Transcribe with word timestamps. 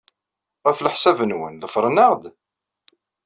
Ɣef 0.65 0.79
leḥsab-nwen, 0.81 1.59
ḍefren-aɣ-d? 1.63 2.23